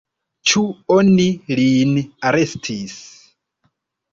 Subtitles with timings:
[0.51, 0.61] Ĉu
[0.95, 1.27] oni
[1.59, 1.93] lin
[2.31, 2.97] arestis?